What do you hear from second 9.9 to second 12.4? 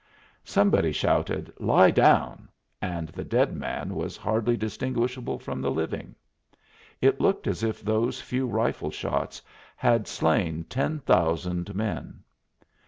slain ten thousand men.